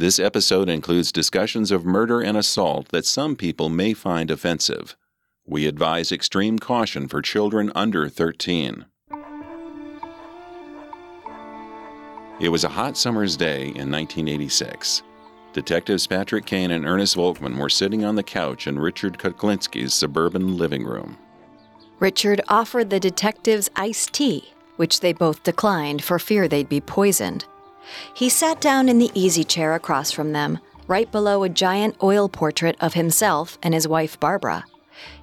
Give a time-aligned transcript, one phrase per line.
[0.00, 4.96] This episode includes discussions of murder and assault that some people may find offensive.
[5.44, 8.84] We advise extreme caution for children under 13.
[12.38, 15.02] It was a hot summer's day in 1986.
[15.52, 20.56] Detectives Patrick Kane and Ernest Volkman were sitting on the couch in Richard Kuklinski's suburban
[20.56, 21.18] living room.
[21.98, 27.46] Richard offered the detectives iced tea, which they both declined for fear they'd be poisoned.
[28.14, 32.28] He sat down in the easy chair across from them, right below a giant oil
[32.28, 34.64] portrait of himself and his wife Barbara.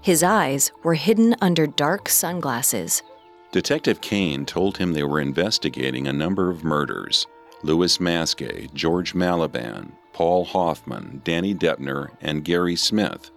[0.02, 3.04] His eyes were hidden under dark sunglasses.
[3.52, 7.28] Detective Kane told him they were investigating a number of murders
[7.64, 13.32] Louis Masgay, George Malliband, Paul Hoffman, Danny Deppner, and Gary Smith.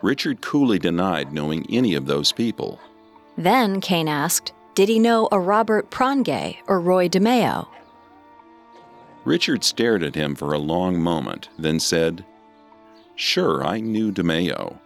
[0.00, 2.80] Richard coolly denied knowing any of those people.
[3.36, 7.68] Then Kane asked, Did he know a Robert Prongay or Roy DeMeo?
[9.28, 12.24] Richard stared at him for a long moment, then said,
[13.14, 14.78] Sure, I knew DeMeo.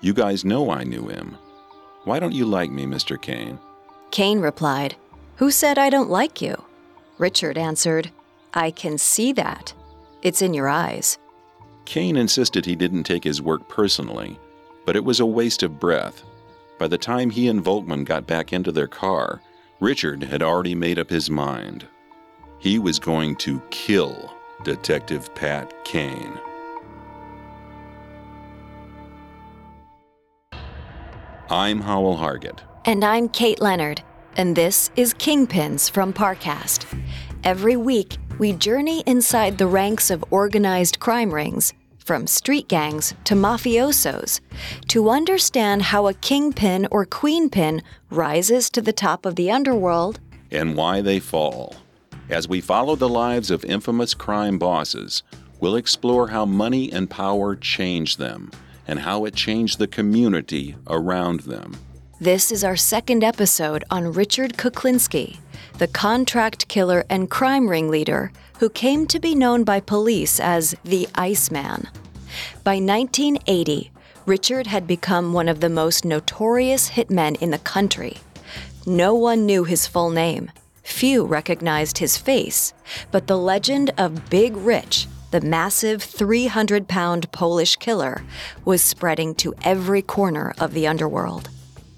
[0.00, 1.38] You guys know I knew him.
[2.02, 3.22] Why don't you like me, Mr.
[3.22, 3.56] Kane?
[4.10, 4.96] Kane replied,
[5.36, 6.56] Who said I don't like you?
[7.18, 8.10] Richard answered,
[8.52, 9.72] I can see that.
[10.22, 11.16] It's in your eyes.
[11.84, 14.36] Kane insisted he didn't take his work personally,
[14.84, 16.24] but it was a waste of breath.
[16.80, 19.40] By the time he and Volkman got back into their car,
[19.78, 21.86] Richard had already made up his mind.
[22.64, 24.32] He was going to kill
[24.62, 26.40] Detective Pat Kane.
[31.50, 32.60] I'm Howell Hargett.
[32.86, 34.00] And I'm Kate Leonard,
[34.38, 36.86] and this is Kingpins from Parcast.
[37.44, 43.34] Every week, we journey inside the ranks of organized crime rings, from street gangs to
[43.34, 44.40] mafiosos,
[44.88, 50.18] to understand how a kingpin or queenpin rises to the top of the underworld
[50.50, 51.74] and why they fall.
[52.30, 55.22] As we follow the lives of infamous crime bosses,
[55.60, 58.50] we'll explore how money and power changed them
[58.86, 61.76] and how it changed the community around them.
[62.20, 65.36] This is our second episode on Richard Kuklinski,
[65.76, 71.06] the contract killer and crime ringleader who came to be known by police as the
[71.14, 71.88] Iceman.
[72.62, 73.90] By 1980,
[74.24, 78.16] Richard had become one of the most notorious hitmen in the country.
[78.86, 80.50] No one knew his full name.
[80.84, 82.74] Few recognized his face,
[83.10, 88.22] but the legend of Big Rich, the massive 300 pound Polish killer,
[88.64, 91.48] was spreading to every corner of the underworld.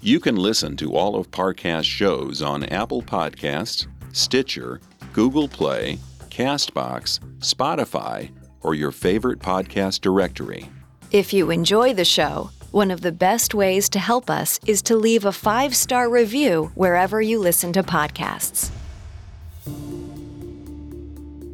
[0.01, 4.79] You can listen to all of Parcast shows on Apple Podcasts, Stitcher,
[5.11, 5.99] Google Play,
[6.29, 8.31] Castbox, Spotify,
[8.61, 10.69] or your favorite podcast directory.
[11.11, 14.95] If you enjoy the show, one of the best ways to help us is to
[14.95, 18.71] leave a five star review wherever you listen to podcasts.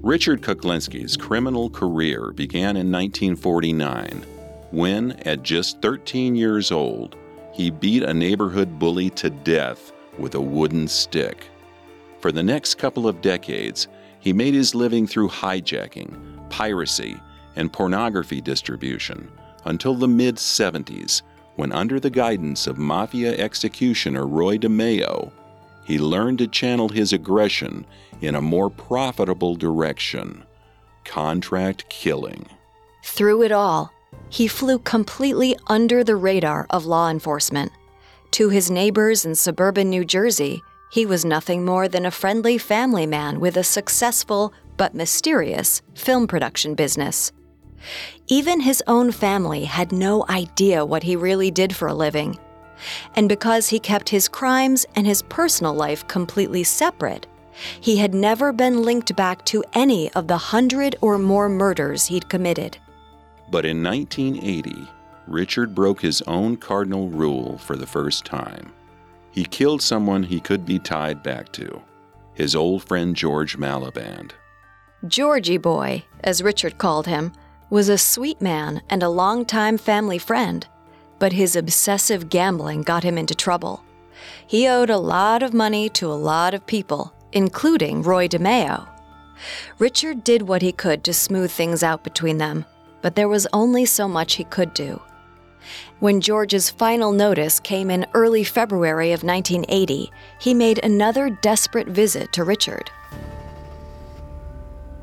[0.02, 4.26] Richard Kuklinski's criminal career began in 1949
[4.72, 7.16] when, at just 13 years old,
[7.54, 11.48] he beat a neighborhood bully to death with a wooden stick.
[12.20, 13.88] For the next couple of decades,
[14.20, 17.16] he made his living through hijacking, piracy,
[17.56, 19.30] and pornography distribution
[19.66, 21.22] until the mid 70s,
[21.56, 25.32] when, under the guidance of mafia executioner Roy DeMeo,
[25.86, 27.86] he learned to channel his aggression
[28.22, 30.44] in a more profitable direction
[31.04, 32.46] contract killing.
[33.04, 33.92] Through it all,
[34.30, 37.72] he flew completely under the radar of law enforcement.
[38.32, 43.06] To his neighbors in suburban New Jersey, he was nothing more than a friendly family
[43.06, 47.32] man with a successful, but mysterious film production business.
[48.28, 52.40] Even his own family had no idea what he really did for a living.
[53.16, 57.28] And because he kept his crimes and his personal life completely separate,
[57.80, 62.30] he had never been linked back to any of the hundred or more murders he'd
[62.30, 62.78] committed.
[63.52, 64.88] But in 1980,
[65.28, 68.72] Richard broke his own cardinal rule for the first time.
[69.32, 71.82] He killed someone he could be tied back to
[72.34, 74.32] his old friend George Malliband.
[75.08, 77.32] Georgie Boy, as Richard called him,
[77.70, 80.68] was a sweet man and a longtime family friend,
[81.24, 83.82] but his obsessive gambling got him into trouble.
[84.46, 88.86] He owed a lot of money to a lot of people, including Roy DeMeo.
[89.80, 92.66] Richard did what he could to smooth things out between them,
[93.02, 95.02] but there was only so much he could do.
[96.02, 100.12] When George's final notice came in early February of 1980,
[100.42, 102.92] he made another desperate visit to Richard.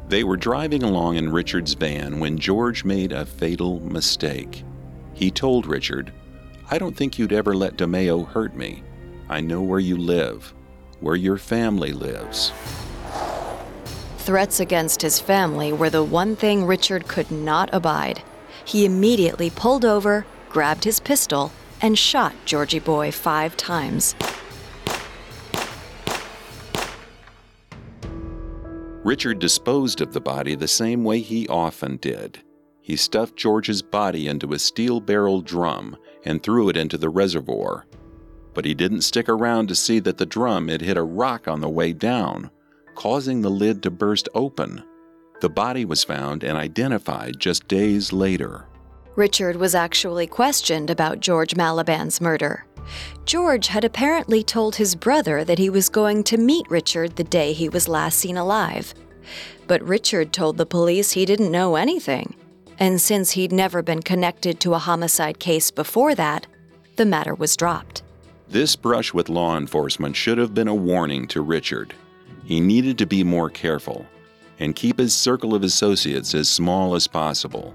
[0.08, 4.64] They were driving along in Richard's van when George made a fatal mistake.
[5.20, 6.14] He told Richard,
[6.70, 8.82] I don't think you'd ever let DeMeo hurt me.
[9.28, 10.54] I know where you live,
[11.00, 12.52] where your family lives.
[14.16, 18.22] Threats against his family were the one thing Richard could not abide.
[18.64, 21.52] He immediately pulled over, grabbed his pistol,
[21.82, 24.14] and shot Georgie Boy five times.
[29.04, 32.40] Richard disposed of the body the same way he often did.
[32.90, 37.86] He stuffed George's body into a steel barrel drum and threw it into the reservoir.
[38.52, 41.60] But he didn't stick around to see that the drum had hit a rock on
[41.60, 42.50] the way down,
[42.96, 44.82] causing the lid to burst open.
[45.40, 48.66] The body was found and identified just days later.
[49.14, 52.66] Richard was actually questioned about George Malliband's murder.
[53.24, 57.52] George had apparently told his brother that he was going to meet Richard the day
[57.52, 58.94] he was last seen alive.
[59.68, 62.34] But Richard told the police he didn't know anything.
[62.80, 66.46] And since he'd never been connected to a homicide case before that,
[66.96, 68.02] the matter was dropped.
[68.48, 71.94] This brush with law enforcement should have been a warning to Richard.
[72.44, 74.06] He needed to be more careful
[74.58, 77.74] and keep his circle of associates as small as possible.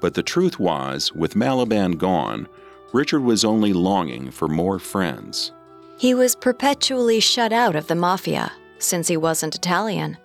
[0.00, 2.48] But the truth was, with Malliband gone,
[2.92, 5.52] Richard was only longing for more friends.
[5.98, 10.18] He was perpetually shut out of the mafia since he wasn't Italian.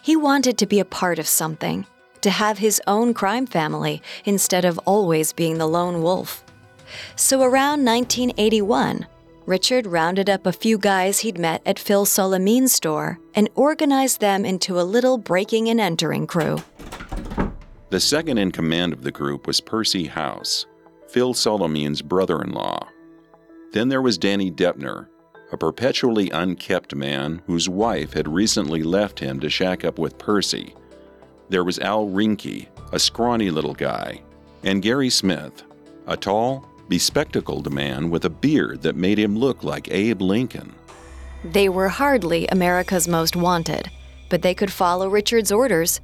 [0.00, 1.86] He wanted to be a part of something,
[2.22, 6.44] to have his own crime family instead of always being the lone wolf.
[7.16, 9.06] So around 1981,
[9.44, 14.44] Richard rounded up a few guys he'd met at Phil Solimene's store and organized them
[14.44, 16.58] into a little breaking and entering crew.
[17.90, 20.66] The second in command of the group was Percy House,
[21.08, 22.88] Phil Solimene's brother in law.
[23.72, 25.08] Then there was Danny Deppner,
[25.50, 30.74] a perpetually unkept man whose wife had recently left him to shack up with Percy.
[31.52, 34.22] There was Al Rinke, a scrawny little guy,
[34.64, 35.64] and Gary Smith,
[36.06, 40.74] a tall, bespectacled man with a beard that made him look like Abe Lincoln.
[41.44, 43.90] They were hardly America's most wanted,
[44.30, 46.00] but they could follow Richard's orders.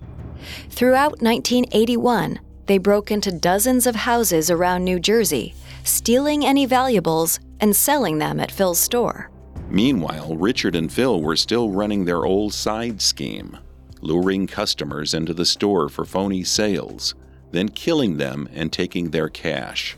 [0.69, 7.75] Throughout 1981, they broke into dozens of houses around New Jersey, stealing any valuables and
[7.75, 9.31] selling them at Phil's store.
[9.71, 13.57] Meanwhile, Richard and Phil were still running their old side scheme,
[14.01, 17.15] luring customers into the store for phony sales,
[17.51, 19.97] then killing them and taking their cash.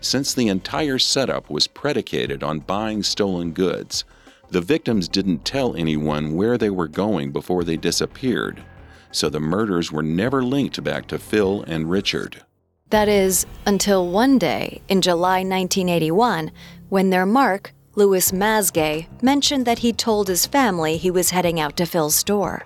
[0.00, 4.04] Since the entire setup was predicated on buying stolen goods,
[4.50, 8.62] the victims didn't tell anyone where they were going before they disappeared,
[9.10, 12.42] so the murders were never linked back to Phil and Richard.
[12.90, 16.52] That is, until one day in July 1981,
[16.88, 21.76] when their mark, Louis Masgay, mentioned that he told his family he was heading out
[21.78, 22.64] to Phil's store.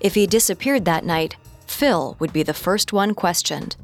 [0.00, 3.76] If he disappeared that night, Phil would be the first one questioned.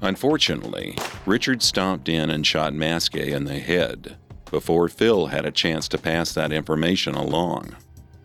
[0.00, 4.16] Unfortunately, Richard stomped in and shot Masgay in the head
[4.50, 7.74] before Phil had a chance to pass that information along.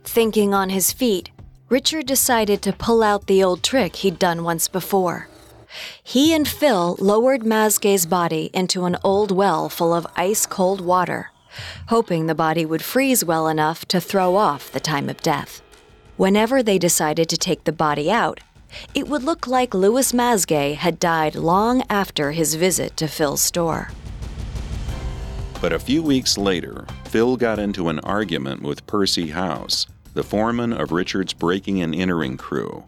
[0.04, 1.32] Thinking on his feet,
[1.70, 5.28] Richard decided to pull out the old trick he'd done once before.
[6.04, 11.32] He and Phil lowered Masgay's body into an old well full of ice cold water,
[11.88, 15.62] hoping the body would freeze well enough to throw off the time of death.
[16.22, 18.42] Whenever they decided to take the body out,
[18.94, 23.90] it would look like Louis Masgay had died long after his visit to Phil's store.
[25.60, 30.74] But a few weeks later, Phil got into an argument with Percy House, the foreman
[30.74, 32.84] of Richard's breaking and entering crew.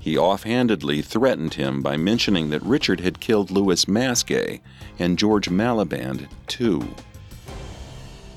[0.00, 4.62] He offhandedly threatened him by mentioning that Richard had killed Louis Masgay
[4.98, 6.94] and George Malliband, too.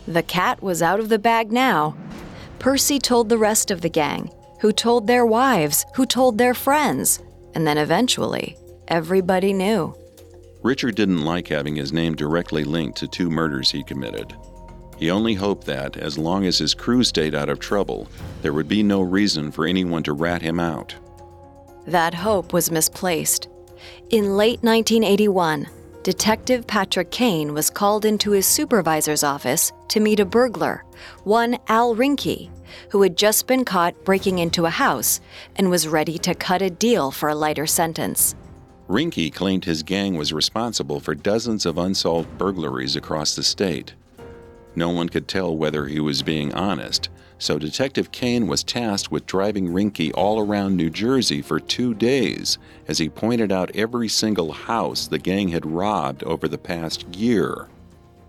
[0.05, 1.95] The cat was out of the bag now.
[2.63, 7.19] Percy told the rest of the gang, who told their wives, who told their friends,
[7.55, 9.93] and then eventually, everybody knew.
[10.61, 14.33] Richard didn't like having his name directly linked to two murders he committed.
[14.95, 18.07] He only hoped that, as long as his crew stayed out of trouble,
[18.41, 20.95] there would be no reason for anyone to rat him out.
[21.85, 23.49] That hope was misplaced.
[24.09, 25.67] In late 1981,
[26.03, 30.85] Detective Patrick Kane was called into his supervisor's office to meet a burglar,
[31.23, 32.49] one Al Rinke,
[32.89, 35.19] who had just been caught breaking into a house
[35.55, 38.35] and was ready to cut a deal for a lighter sentence.
[38.87, 43.93] Rinke claimed his gang was responsible for dozens of unsolved burglaries across the state.
[44.75, 49.25] No one could tell whether he was being honest, so Detective Kane was tasked with
[49.25, 52.57] driving Rinke all around New Jersey for two days
[52.87, 57.67] as he pointed out every single house the gang had robbed over the past year.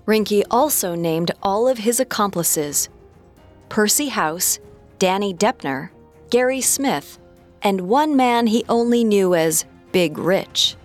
[0.06, 2.88] Rinke also named all of his accomplices
[3.68, 4.58] Percy House,
[4.98, 5.90] Danny Deppner,
[6.30, 7.18] Gary Smith,
[7.62, 10.76] and one man he only knew as Big Rich.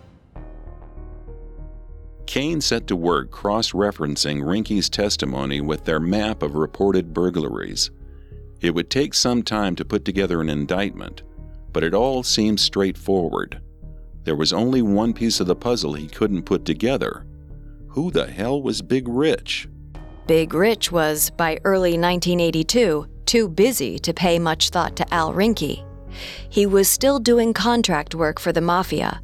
[2.26, 7.90] Kane set to work cross referencing Rinke's testimony with their map of reported burglaries.
[8.62, 11.24] It would take some time to put together an indictment,
[11.74, 13.60] but it all seemed straightforward.
[14.24, 17.26] There was only one piece of the puzzle he couldn't put together.
[18.00, 19.68] Who the hell was Big Rich?
[20.26, 25.86] Big Rich was, by early 1982, too busy to pay much thought to Al Rinke.
[26.50, 29.20] He was still doing contract work for the Mafia,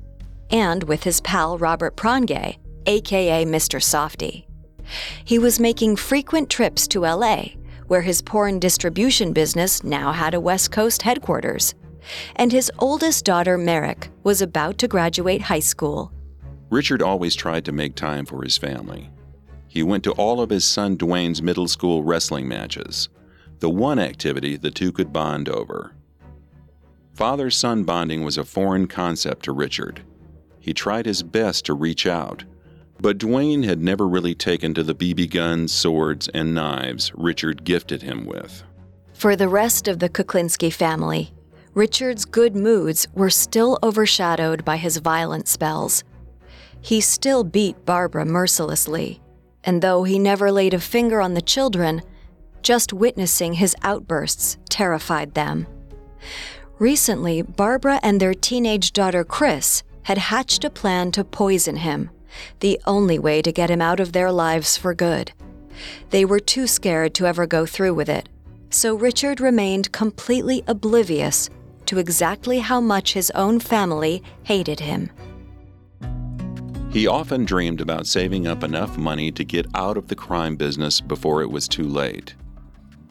[0.52, 3.82] and with his pal Robert Prongay, aka Mr.
[3.82, 4.46] Softy.
[5.24, 7.46] He was making frequent trips to LA,
[7.88, 11.76] where his porn distribution business now had a West Coast headquarters.
[12.36, 16.12] And his oldest daughter, Merrick, was about to graduate high school.
[16.76, 19.10] Richard always tried to make time for his family.
[19.66, 23.08] He went to all of his son Dwayne's middle school wrestling matches,
[23.60, 25.94] the one activity the two could bond over.
[27.14, 30.02] Father son bonding was a foreign concept to Richard.
[30.60, 32.44] He tried his best to reach out,
[33.00, 38.02] but Dwayne had never really taken to the BB guns, swords, and knives Richard gifted
[38.02, 38.64] him with.
[39.14, 41.32] For the rest of the Kuklinski family,
[41.74, 46.04] Richard's good moods were still overshadowed by his violent spells.
[46.86, 49.20] He still beat Barbara mercilessly,
[49.64, 52.04] and though he never laid a finger on the children,
[52.62, 55.66] just witnessing his outbursts terrified them.
[56.78, 62.12] Recently, Barbara and their teenage daughter Chris had hatched a plan to poison him,
[62.60, 65.32] the only way to get him out of their lives for good.
[66.12, 68.30] They were too scared to ever go through with it,
[68.70, 71.50] so Richard remained completely oblivious
[71.88, 75.10] to exactly how much his own family hated him.
[76.96, 81.02] He often dreamed about saving up enough money to get out of the crime business
[81.02, 82.36] before it was too late.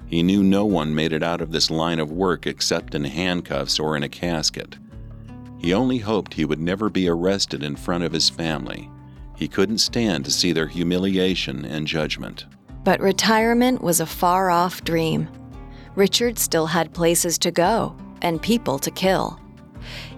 [0.06, 3.78] He knew no one made it out of this line of work except in handcuffs
[3.78, 4.78] or in a casket.
[5.58, 8.88] He only hoped he would never be arrested in front of his family.
[9.36, 12.46] He couldn't stand to see their humiliation and judgment.
[12.84, 15.28] But retirement was a far off dream.
[15.94, 19.38] Richard still had places to go and people to kill.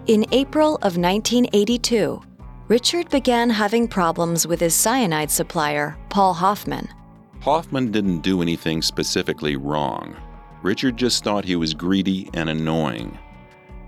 [0.06, 2.22] In April of 1982,
[2.68, 6.88] Richard began having problems with his cyanide supplier, Paul Hoffman.
[7.40, 10.16] Hoffman didn't do anything specifically wrong.
[10.64, 13.16] Richard just thought he was greedy and annoying.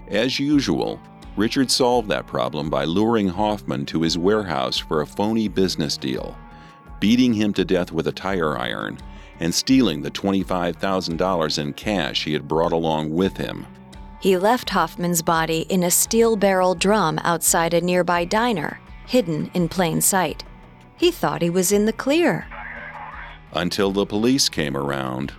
[0.07, 1.01] As usual,
[1.37, 6.39] Richard solved that problem by luring Hoffman to his warehouse for a phony business deal,
[7.01, 8.97] beating him to death with a tire iron,
[9.41, 13.67] and stealing the $25,000 in cash he had brought along with him.
[14.21, 19.69] He left Hoffman's body in a steel barrel drum outside a nearby diner, hidden in
[19.69, 20.45] plain sight.
[20.97, 22.47] He thought he was in the clear.
[23.53, 25.33] Until the police came around.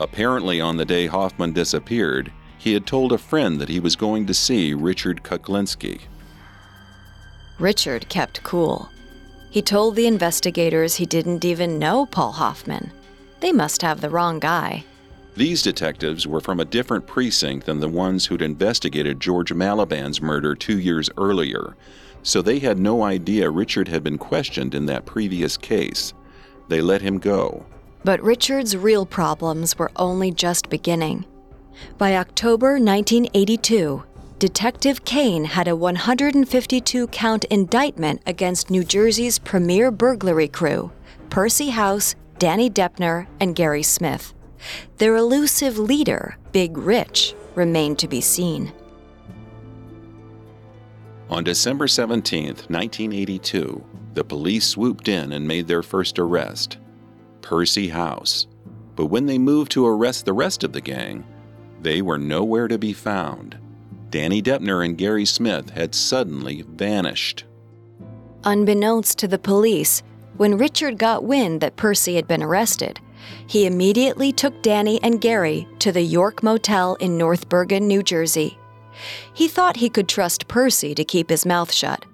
[0.00, 4.26] Apparently, on the day Hoffman disappeared, he had told a friend that he was going
[4.26, 6.00] to see Richard Kuklinski.
[7.58, 8.90] Richard kept cool.
[9.50, 12.90] He told the investigators he didn't even know Paul Hoffman.
[13.40, 14.84] They must have the wrong guy.
[15.36, 20.54] These detectives were from a different precinct than the ones who'd investigated George Malliband's murder
[20.54, 21.76] two years earlier,
[22.22, 26.14] so they had no idea Richard had been questioned in that previous case.
[26.68, 27.66] They let him go.
[28.02, 31.26] But Richard's real problems were only just beginning.
[31.98, 34.04] By October 1982,
[34.38, 40.92] Detective Kane had a 152 count indictment against New Jersey's premier burglary crew
[41.28, 44.32] Percy House, Danny Deppner, and Gary Smith.
[44.98, 48.72] Their elusive leader, Big Rich, remained to be seen.
[51.28, 53.84] On December 17, 1982,
[54.14, 56.78] the police swooped in and made their first arrest
[57.42, 58.46] Percy House.
[58.94, 61.24] But when they moved to arrest the rest of the gang,
[61.82, 63.58] They were nowhere to be found.
[64.10, 67.44] Danny Deppner and Gary Smith had suddenly vanished.
[68.44, 70.02] Unbeknownst to the police,
[70.36, 72.98] when Richard got wind that Percy had been arrested,
[73.46, 78.58] he immediately took Danny and Gary to the York Motel in North Bergen, New Jersey.
[79.32, 82.04] He thought he could trust Percy to keep his mouth shut,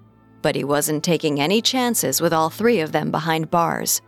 [0.42, 4.02] but he wasn't taking any chances with all three of them behind bars.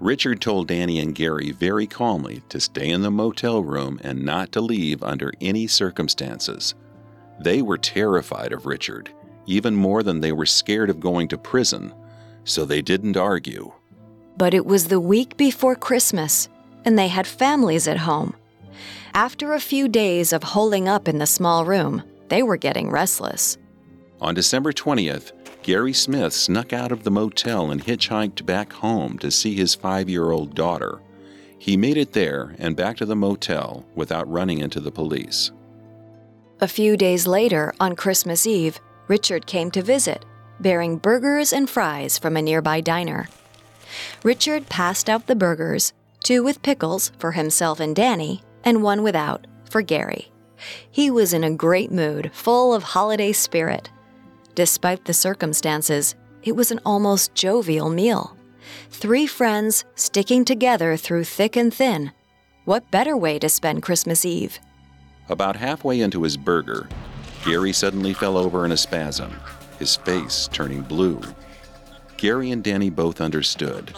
[0.00, 4.52] Richard told Danny and Gary very calmly to stay in the motel room and not
[4.52, 6.74] to leave under any circumstances.
[7.40, 9.10] They were terrified of Richard,
[9.46, 11.94] even more than they were scared of going to prison,
[12.44, 13.72] so they didn't argue.
[14.36, 16.48] But it was the week before Christmas,
[16.84, 18.34] and they had families at home.
[19.14, 23.56] After a few days of holing up in the small room, they were getting restless.
[24.20, 29.30] On December 20th, Gary Smith snuck out of the motel and hitchhiked back home to
[29.30, 31.00] see his five year old daughter.
[31.58, 35.52] He made it there and back to the motel without running into the police.
[36.60, 40.24] A few days later, on Christmas Eve, Richard came to visit,
[40.60, 43.28] bearing burgers and fries from a nearby diner.
[44.22, 49.46] Richard passed out the burgers, two with pickles for himself and Danny, and one without
[49.68, 50.32] for Gary.
[50.90, 53.90] He was in a great mood, full of holiday spirit.
[54.54, 58.36] Despite the circumstances, it was an almost jovial meal.
[58.90, 62.12] Three friends sticking together through thick and thin.
[62.64, 64.58] What better way to spend Christmas Eve?
[65.28, 66.88] About halfway into his burger,
[67.44, 69.38] Gary suddenly fell over in a spasm,
[69.78, 71.20] his face turning blue.
[72.24, 73.94] Gary and Danny both understood.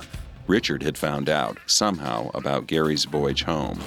[0.48, 3.78] Richard had found out, somehow, about Gary's voyage home.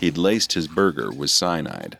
[0.00, 1.96] He'd laced his burger with cyanide.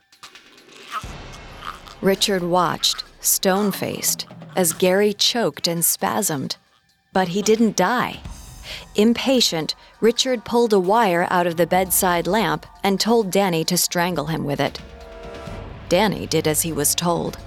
[2.00, 6.56] Richard watched, stone faced, as Gary choked and spasmed.
[7.12, 8.18] But he didn't die.
[8.96, 14.26] Impatient, Richard pulled a wire out of the bedside lamp and told Danny to strangle
[14.26, 14.80] him with it.
[15.88, 17.38] Danny did as he was told.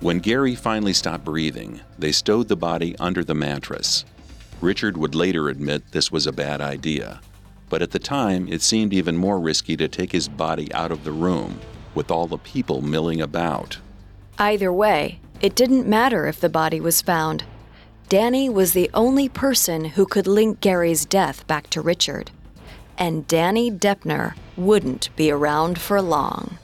[0.00, 4.04] When Gary finally stopped breathing, they stowed the body under the mattress.
[4.60, 7.20] Richard would later admit this was a bad idea,
[7.68, 11.02] but at the time it seemed even more risky to take his body out of
[11.02, 11.58] the room
[11.96, 13.78] with all the people milling about.
[14.38, 17.42] Either way, it didn't matter if the body was found.
[18.08, 22.30] Danny was the only person who could link Gary's death back to Richard.
[22.96, 26.58] And Danny Deppner wouldn't be around for long.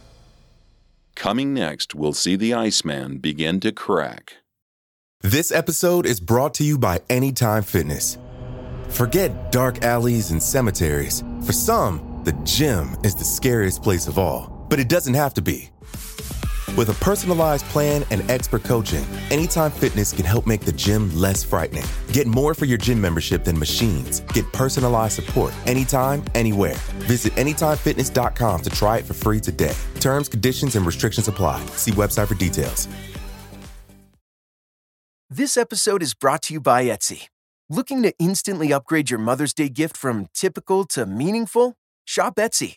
[1.14, 4.38] Coming next, we'll see the Iceman begin to crack.
[5.20, 8.18] This episode is brought to you by Anytime Fitness.
[8.88, 11.22] Forget dark alleys and cemeteries.
[11.44, 15.42] For some, the gym is the scariest place of all, but it doesn't have to
[15.42, 15.70] be.
[16.76, 21.44] With a personalized plan and expert coaching, Anytime Fitness can help make the gym less
[21.44, 21.84] frightening.
[22.12, 24.20] Get more for your gym membership than machines.
[24.32, 26.76] Get personalized support anytime, anywhere.
[27.06, 29.74] Visit AnytimeFitness.com to try it for free today.
[30.00, 31.64] Terms, conditions, and restrictions apply.
[31.76, 32.88] See website for details.
[35.30, 37.28] This episode is brought to you by Etsy.
[37.68, 41.76] Looking to instantly upgrade your Mother's Day gift from typical to meaningful?
[42.04, 42.76] Shop Etsy.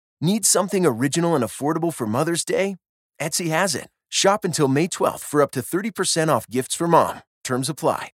[0.23, 2.75] Need something original and affordable for Mother's Day?
[3.19, 3.87] Etsy has it.
[4.07, 7.23] Shop until May 12th for up to 30% off gifts for mom.
[7.43, 8.09] Terms apply.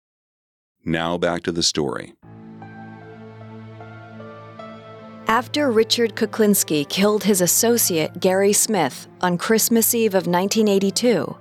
[0.83, 2.13] Now back to the story.
[5.29, 11.37] After Richard Kuklinski killed his associate Gary Smith on Christmas Eve of 1982,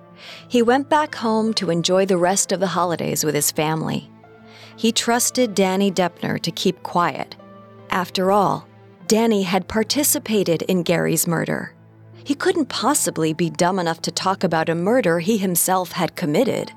[0.47, 4.09] he went back home to enjoy the rest of the holidays with his family.
[4.77, 7.35] He trusted Danny Deppner to keep quiet.
[7.91, 8.69] After all,
[9.13, 11.75] Danny had participated in Gary's murder.
[12.25, 16.73] He couldn't possibly be dumb enough to talk about a murder he himself had committed.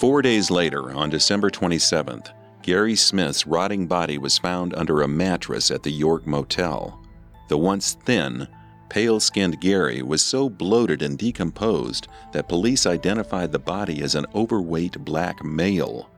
[0.00, 5.70] Four days later, on December 27th, Gary Smith's rotting body was found under a mattress
[5.70, 7.00] at the York Motel.
[7.48, 8.48] The once thin,
[8.88, 14.26] pale skinned Gary was so bloated and decomposed that police identified the body as an
[14.34, 16.10] overweight black male.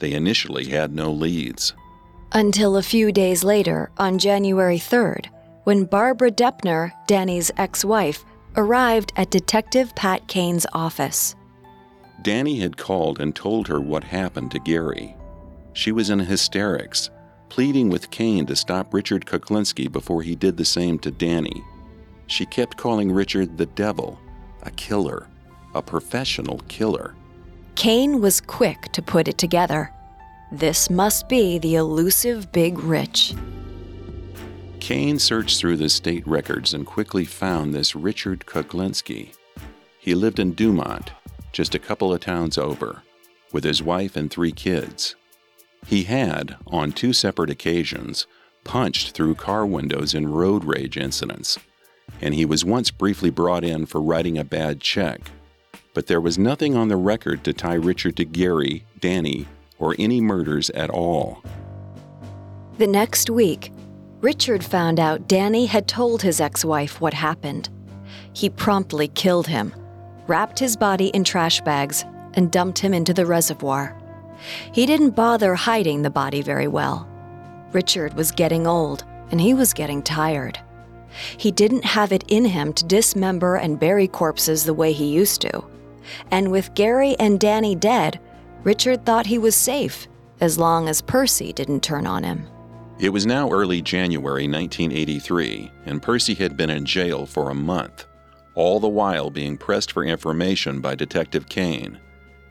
[0.00, 1.72] They initially had no leads.
[2.32, 5.26] Until a few days later, on January 3rd,
[5.64, 8.24] when Barbara Deppner, Danny's ex wife,
[8.56, 11.34] arrived at Detective Pat Kane's office.
[12.22, 15.16] Danny had called and told her what happened to Gary.
[15.72, 17.10] She was in hysterics,
[17.48, 21.62] pleading with Kane to stop Richard Kuklinski before he did the same to Danny.
[22.26, 24.18] She kept calling Richard the devil,
[24.64, 25.28] a killer,
[25.74, 27.14] a professional killer.
[27.74, 29.92] Kane was quick to put it together.
[30.50, 33.34] This must be the elusive Big Rich.
[34.80, 39.34] Kane searched through the state records and quickly found this Richard Kuklinski.
[39.98, 41.12] He lived in Dumont,
[41.52, 43.02] just a couple of towns over,
[43.52, 45.16] with his wife and three kids.
[45.86, 48.26] He had, on two separate occasions,
[48.64, 51.58] punched through car windows in road rage incidents,
[52.22, 55.30] and he was once briefly brought in for writing a bad check.
[55.92, 59.46] But there was nothing on the record to tie Richard to Gary, Danny,
[59.78, 61.42] or any murders at all.
[62.78, 63.72] The next week,
[64.20, 67.68] Richard found out Danny had told his ex wife what happened.
[68.32, 69.74] He promptly killed him,
[70.26, 73.96] wrapped his body in trash bags, and dumped him into the reservoir.
[74.72, 77.08] He didn't bother hiding the body very well.
[77.72, 80.58] Richard was getting old, and he was getting tired.
[81.36, 85.40] He didn't have it in him to dismember and bury corpses the way he used
[85.42, 85.64] to.
[86.30, 88.20] And with Gary and Danny dead,
[88.64, 90.08] Richard thought he was safe
[90.40, 92.46] as long as Percy didn't turn on him.
[92.98, 98.06] It was now early January 1983, and Percy had been in jail for a month,
[98.54, 101.98] all the while being pressed for information by Detective Kane.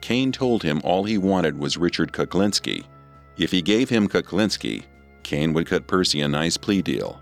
[0.00, 2.84] Kane told him all he wanted was Richard Kuklinski.
[3.36, 4.84] If he gave him Kuklinski,
[5.22, 7.20] Kane would cut Percy a nice plea deal.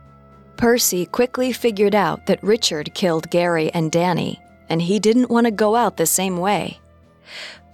[0.56, 5.50] Percy quickly figured out that Richard killed Gary and Danny, and he didn't want to
[5.50, 6.78] go out the same way.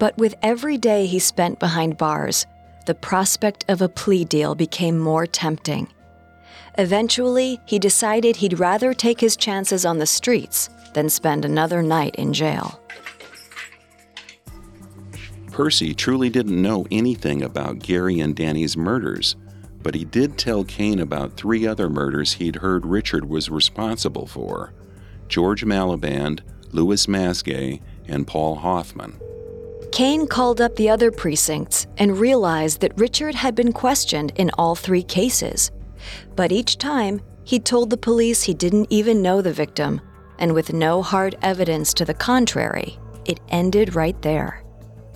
[0.03, 2.45] But with every day he spent behind bars,
[2.87, 5.87] the prospect of a plea deal became more tempting.
[6.77, 12.17] Eventually, he decided he'd rather take his chances on the streets than spend another night
[12.17, 12.81] in jail.
[15.53, 19.37] Percy truly didn't know anything about Gary and Danny's murders,
[19.85, 24.73] but he did tell Kane about three other murders he'd heard Richard was responsible for
[25.29, 26.41] George Malliband,
[26.73, 29.21] Louis Masgay, and Paul Hoffman.
[29.93, 34.75] Kane called up the other precincts and realized that Richard had been questioned in all
[34.75, 35.71] three cases.
[36.35, 40.01] But each time, he told the police he didn't even know the victim,
[40.39, 44.65] and with no hard evidence to the contrary, it ended right there.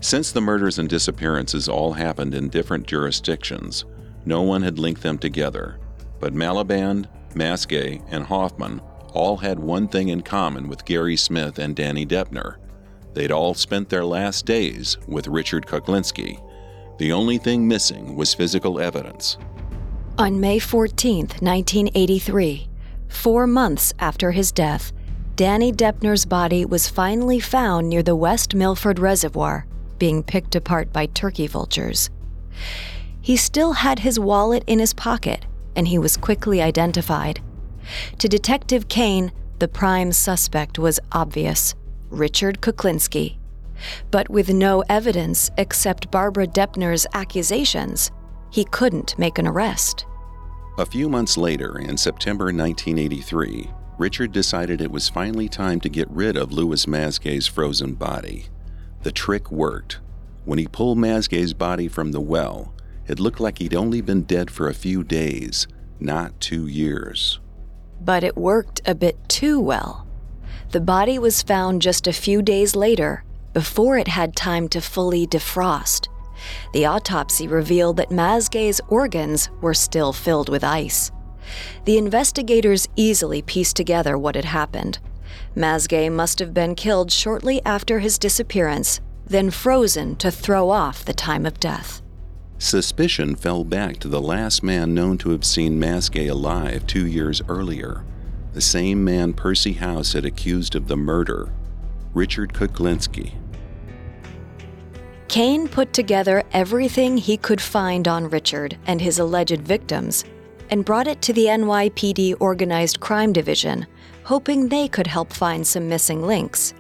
[0.03, 3.87] Since the murders and disappearances all happened in different jurisdictions,
[4.27, 5.79] no one had linked them together.
[6.21, 8.83] But Malliband, Masgay, and Hoffman
[9.15, 12.57] all had one thing in common with Gary Smith and Danny Deppner
[13.17, 16.39] They'd all spent their last days with Richard Kuklinski.
[16.99, 19.39] The only thing missing was physical evidence.
[20.19, 22.69] On May 14, 1983,
[23.09, 24.93] four months after his death,
[25.35, 29.67] Danny Deppner's body was finally found near the West Milford Reservoir,
[29.99, 32.11] being picked apart by turkey vultures.
[33.23, 37.41] He still had his wallet in his pocket, and he was quickly identified.
[38.19, 41.75] To Detective Kane, the prime suspect was obvious
[42.17, 43.37] Richard Kuklinski.
[44.11, 48.11] But with no evidence except Barbara Deppner's accusations,
[48.51, 50.07] he couldn't make an arrest.
[50.79, 56.11] A few months later, in September 1983, Richard decided it was finally time to get
[56.11, 58.47] rid of Louis Masgay's frozen body.
[59.03, 60.01] The trick worked.
[60.45, 62.75] When he pulled Masgay's body from the well,
[63.07, 65.67] it looked like he'd only been dead for a few days,
[65.99, 67.41] not two years.
[68.01, 70.06] But it worked a bit too well.
[70.73, 75.27] The body was found just a few days later, before it had time to fully
[75.27, 76.09] defrost.
[76.73, 81.13] The autopsy revealed that Masgay's organs were still filled with ice.
[81.85, 84.99] The investigators easily pieced together what had happened.
[85.55, 91.15] Masgay must have been killed shortly after his disappearance, then frozen to throw off the
[91.15, 92.03] time of death.
[92.59, 97.41] Suspicion fell back to the last man known to have seen Masgay alive two years
[97.49, 98.05] earlier
[98.57, 101.53] the same man Percy House had accused of the murder,
[102.15, 103.35] Richard Kuklinski.
[105.29, 110.25] Kane put together everything he could find on Richard and his alleged victims
[110.71, 113.87] and brought it to the NYPD Organized Crime Division,
[114.25, 116.73] hoping they could help find some missing links.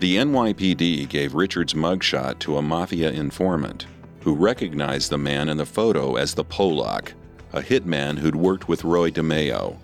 [0.00, 3.86] The NYPD gave Richard's mugshot to a mafia informant
[4.20, 7.14] who recognized the man in the photo as the Polak,
[7.54, 9.78] a hitman who'd worked with Roy DeMeo.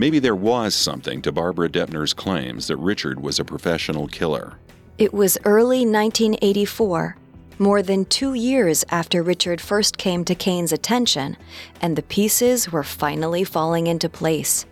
[0.00, 4.56] Maybe there was something to Barbara Deppner's claims that Richard was a professional killer.
[4.96, 7.16] It was early 1984,
[7.58, 11.36] more than two years after Richard first came to Kane's attention,
[11.82, 14.66] and the pieces were finally falling into place.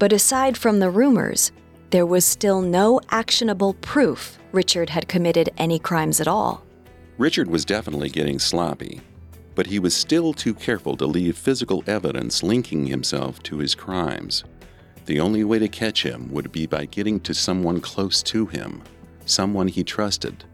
[0.00, 1.52] But aside from the rumors,
[1.90, 6.64] there was still no actionable proof Richard had committed any crimes at all.
[7.18, 9.00] Richard was definitely getting sloppy,
[9.54, 14.44] but he was still too careful to leave physical evidence linking himself to his crimes.
[15.06, 18.80] the only way to catch him would be by getting to someone close to him,
[19.26, 20.44] someone he trusted.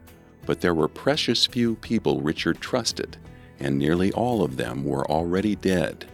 [0.46, 3.18] But there were precious few people Richard trusted,
[3.60, 6.06] and nearly all of them were already dead.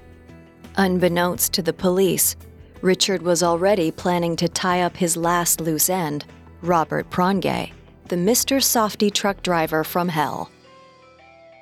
[0.77, 2.35] Unbeknownst to the police,
[2.81, 6.25] Richard was already planning to tie up his last loose end,
[6.63, 7.71] Robert Prongay,
[8.09, 8.63] the Mr.
[8.63, 10.51] Softy truck driver from hell.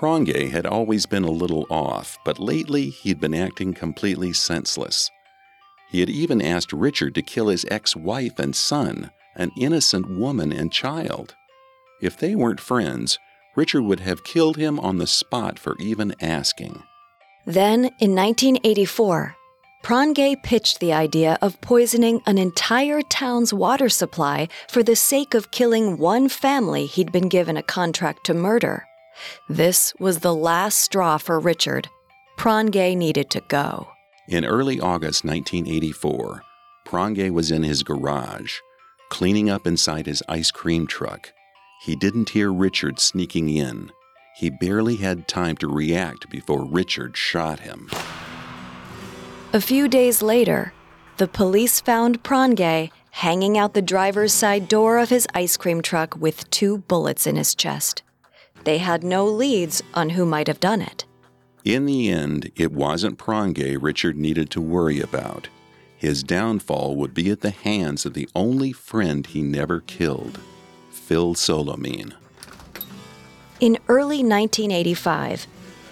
[0.01, 5.11] Prongay had always been a little off, but lately he'd been acting completely senseless.
[5.91, 10.53] He had even asked Richard to kill his ex wife and son, an innocent woman
[10.53, 11.35] and child.
[12.01, 13.19] If they weren't friends,
[13.55, 16.83] Richard would have killed him on the spot for even asking.
[17.45, 19.37] Then, in 1984,
[19.83, 25.51] Prongay pitched the idea of poisoning an entire town's water supply for the sake of
[25.51, 28.87] killing one family he'd been given a contract to murder.
[29.49, 31.89] This was the last straw for Richard.
[32.37, 33.89] Prongay needed to go.
[34.29, 36.43] In early August 1984,
[36.87, 38.59] Prongay was in his garage,
[39.11, 41.33] cleaning up inside his ice cream truck.
[41.83, 43.91] He didn't hear Richard sneaking in.
[44.37, 47.91] He barely had time to react before Richard shot him.
[49.53, 50.73] A few days later,
[51.17, 56.17] the police found Prongay hanging out the driver's side door of his ice cream truck
[56.17, 58.03] with two bullets in his chest.
[58.65, 61.05] They had no leads on who might have done it.
[61.65, 65.49] In the end, it wasn't Prongay Richard needed to worry about.
[65.97, 70.41] His downfall would be at the hands of the only friend he never killed,
[70.91, 72.15] Phil Solimene.
[73.61, 75.47] In early 1985,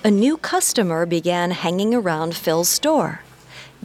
[0.04, 3.20] a new customer began hanging around Phil's store.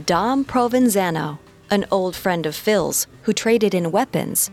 [0.05, 4.49] Dom Provenzano, an old friend of Phil's who traded in weapons.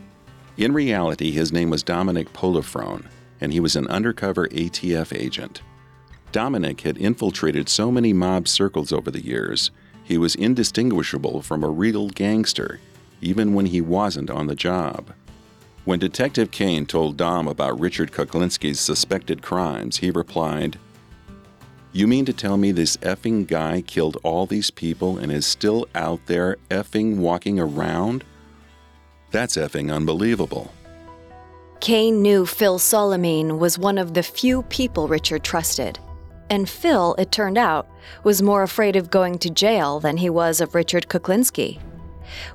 [0.56, 3.04] In reality, his name was Dominic Polifrone,
[3.40, 5.62] and he was an undercover ATF agent.
[6.33, 9.70] Dominic had infiltrated so many mob circles over the years,
[10.11, 12.81] he was indistinguishable from a real gangster,
[13.20, 15.12] even when he wasn't on the job.
[15.85, 20.81] When Detective Kane told Dom about Richard Kuklinski's suspected crimes, he replied,
[21.92, 25.87] You mean to tell me this effing guy killed all these people and is still
[25.94, 28.24] out there effing walking around?
[29.31, 30.72] That's effing unbelievable.
[31.80, 35.98] Kane knew Phil Solimene was one of the few people Richard trusted.
[36.50, 37.88] And Phil, it turned out,
[38.22, 41.80] was more afraid of going to jail than he was of Richard Kuklinski.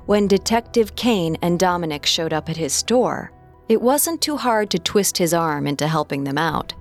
[0.06, 3.32] When Detective Kane and Dominic showed up at his store,
[3.68, 6.72] it wasn't too hard to twist his arm into helping them out.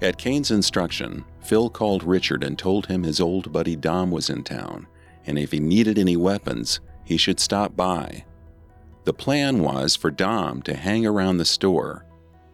[0.00, 4.44] At Kane's instruction, Phil called Richard and told him his old buddy Dom was in
[4.44, 4.86] town,
[5.26, 8.24] and if he needed any weapons, he should stop by.
[9.04, 12.06] The plan was for Dom to hang around the store,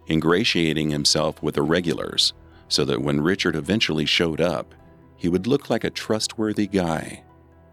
[0.09, 2.33] ingratiating himself with the regulars,
[2.69, 4.75] so that when Richard eventually showed up,
[5.17, 7.23] he would look like a trustworthy guy.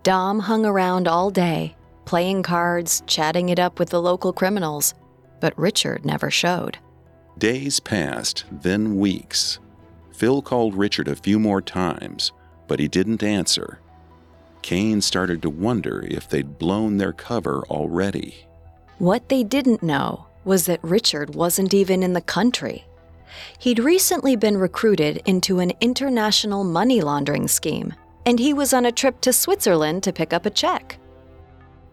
[0.03, 4.93] Dom hung around all day, playing cards, chatting it up with the local criminals,
[5.39, 6.77] but Richard never showed.
[7.37, 9.59] Days passed, then weeks.
[10.13, 12.31] Phil called Richard a few more times,
[12.67, 13.79] but he didn't answer.
[14.61, 18.44] Kane started to wonder if they'd blown their cover already.
[18.99, 22.85] What they didn't know was that Richard wasn't even in the country.
[23.59, 27.93] He'd recently been recruited into an international money laundering scheme,
[28.25, 30.97] and he was on a trip to Switzerland to pick up a check.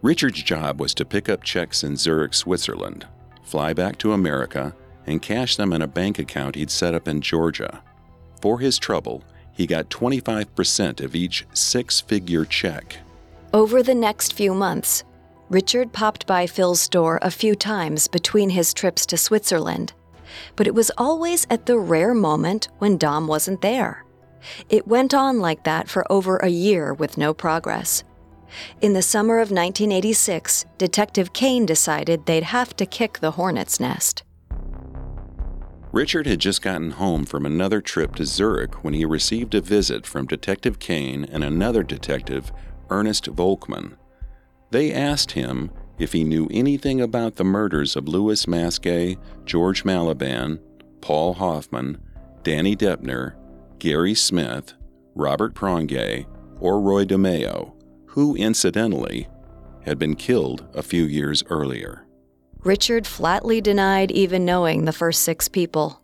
[0.01, 3.07] Richard's job was to pick up checks in Zurich, Switzerland,
[3.43, 7.21] fly back to America, and cash them in a bank account he'd set up in
[7.21, 7.83] Georgia.
[8.41, 12.99] For his trouble, he got 25% of each six figure check.
[13.53, 15.05] Over the next few months,
[15.53, 19.93] Richard popped by Phil's store a few times between his trips to Switzerland,
[20.57, 24.03] but it was always at the rare moment when Dom wasn't there.
[24.71, 28.03] It went on like that for over a year with no progress.
[28.81, 34.23] In the summer of 1986, Detective Kane decided they'd have to kick the hornet's nest.
[35.93, 40.07] Richard had just gotten home from another trip to Zurich when he received a visit
[40.07, 42.51] from Detective Kane and another detective,
[42.89, 43.99] Ernest Volkman.
[44.73, 50.61] They asked him if he knew anything about the murders of Louis Masgay, George Malliband,
[51.03, 52.01] Paul Hoffman,
[52.43, 53.35] Danny Deppner,
[53.79, 54.73] Gary Smith,
[55.15, 56.25] Robert Prongay,
[56.59, 57.75] or Roy DeMeo,
[58.07, 59.29] who, incidentally,
[59.85, 62.07] had been killed a few years earlier.
[62.61, 66.01] Richard flatly denied even knowing the first six people.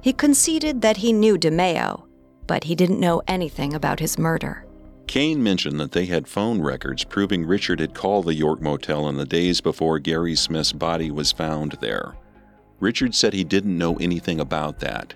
[0.00, 2.04] He conceded that he knew DeMeo,
[2.46, 4.64] but he didn't know anything about his murder.
[5.06, 9.16] Kane mentioned that they had phone records proving Richard had called the York Motel in
[9.16, 12.14] the days before Gary Smith's body was found there.
[12.80, 15.14] Richard said he didn't know anything about that.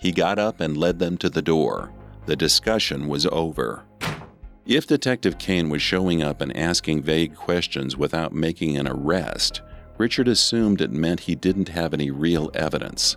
[0.00, 1.90] He got up and led them to the door.
[2.26, 3.84] The discussion was over.
[4.66, 9.62] If Detective Kane was showing up and asking vague questions without making an arrest,
[9.96, 13.16] Richard assumed it meant he didn't have any real evidence.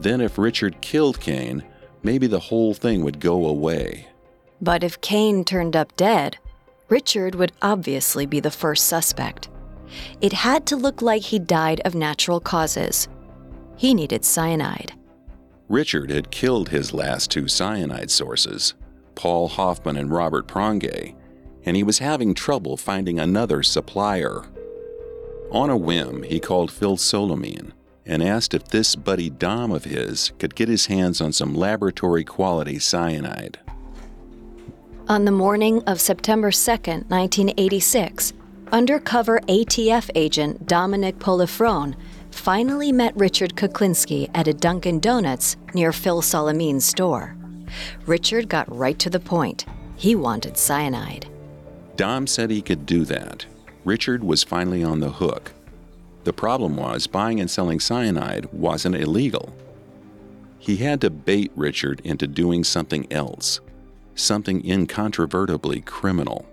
[0.00, 1.62] Then, if Richard killed Kane,
[2.02, 4.08] maybe the whole thing would go away.
[4.62, 6.38] But if Kane turned up dead,
[6.88, 9.48] Richard would obviously be the first suspect.
[10.20, 13.08] It had to look like he died of natural causes.
[13.76, 14.92] He needed cyanide.
[15.68, 18.74] Richard had killed his last two cyanide sources,
[19.16, 21.16] Paul Hoffman and Robert Prongay,
[21.64, 24.44] and he was having trouble finding another supplier.
[25.50, 27.72] On a whim, he called Phil Solimene
[28.06, 32.24] and asked if this buddy Dom of his could get his hands on some laboratory
[32.24, 33.58] quality cyanide.
[35.12, 38.32] On the morning of September 2, 1986,
[38.72, 41.94] undercover ATF agent Dominic Polifrone
[42.30, 47.36] finally met Richard Kuklinski at a Dunkin' Donuts near Phil Solimene's store.
[48.06, 49.66] Richard got right to the point.
[49.96, 51.28] He wanted cyanide.
[51.96, 53.44] Dom said he could do that.
[53.84, 55.52] Richard was finally on the hook.
[56.24, 59.54] The problem was buying and selling cyanide wasn't illegal.
[60.58, 63.60] He had to bait Richard into doing something else,
[64.14, 66.46] something incontrovertibly criminal.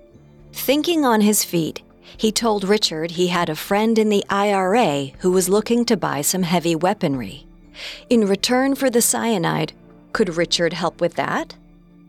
[0.54, 1.82] Thinking on his feet,
[2.18, 6.22] he told Richard he had a friend in the IRA who was looking to buy
[6.22, 7.46] some heavy weaponry.
[8.10, 9.74] In return for the cyanide,
[10.12, 11.56] could Richard help with that?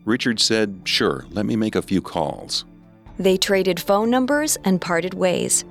[0.05, 2.65] Richard said, Sure, let me make a few calls.
[3.17, 5.63] They traded phone numbers and parted ways.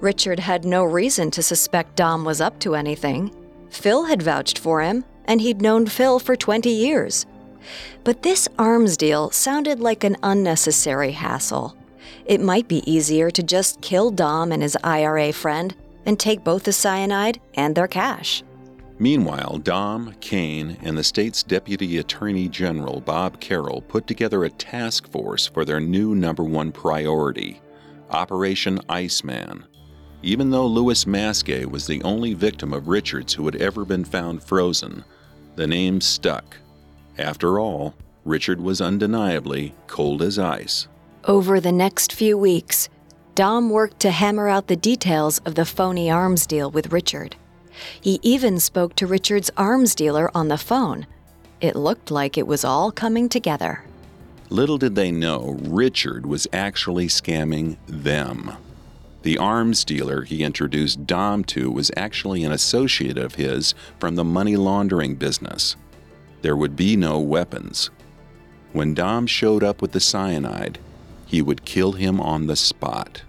[0.00, 3.34] Richard had no reason to suspect Dom was up to anything.
[3.70, 7.26] Phil had vouched for him, and he'd known Phil for 20 years.
[8.02, 11.76] But this arms deal sounded like an unnecessary hassle.
[12.26, 15.74] It might be easier to just kill Dom and his IRA friend
[16.06, 18.42] and take both the cyanide and their cash.
[18.98, 25.10] Meanwhile, Dom, Kane, and the state's Deputy Attorney General Bob Carroll put together a task
[25.10, 27.60] force for their new number one priority
[28.10, 29.64] Operation Iceman.
[30.22, 34.42] Even though Louis Masgay was the only victim of Richards who had ever been found
[34.42, 35.04] frozen,
[35.56, 36.56] the name stuck.
[37.18, 40.88] After all, Richard was undeniably cold as ice.
[41.24, 42.88] Over the next few weeks,
[43.34, 47.36] Dom worked to hammer out the details of the phony arms deal with Richard.
[48.00, 51.06] He even spoke to Richard's arms dealer on the phone.
[51.60, 53.84] It looked like it was all coming together.
[54.50, 58.52] Little did they know Richard was actually scamming them.
[59.22, 64.24] The arms dealer he introduced Dom to was actually an associate of his from the
[64.24, 65.76] money laundering business.
[66.44, 67.88] There would be no weapons.
[68.74, 70.78] When Dom showed up with the cyanide,
[71.24, 73.22] he would kill him on the spot.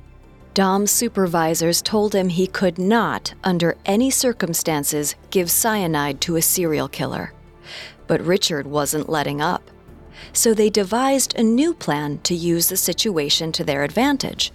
[0.54, 6.90] Dom's supervisors told him he could not, under any circumstances, give cyanide to a serial
[6.90, 7.32] killer.
[8.06, 9.72] But Richard wasn't letting up.
[10.34, 14.52] So they devised a new plan to use the situation to their advantage.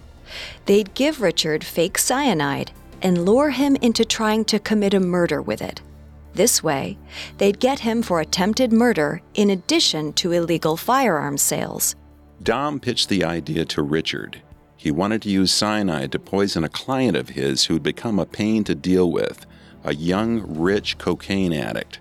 [0.67, 2.69] They'd give Richard fake cyanide
[3.01, 5.81] and lure him into trying to commit a murder with it.
[6.33, 6.97] This way,
[7.37, 11.95] they'd get him for attempted murder in addition to illegal firearm sales.
[12.41, 14.41] Dom pitched the idea to Richard,
[14.81, 18.63] he wanted to use cyanide to poison a client of his who'd become a pain
[18.63, 19.45] to deal with,
[19.83, 21.99] a young, rich cocaine addict.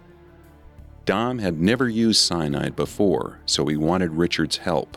[1.04, 4.96] Dom had never used cyanide before, so he wanted Richard's help.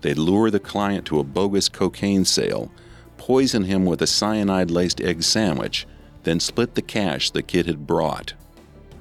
[0.00, 2.72] They'd lure the client to a bogus cocaine sale,
[3.16, 5.86] poison him with a cyanide laced egg sandwich,
[6.24, 8.34] then split the cash the kid had brought.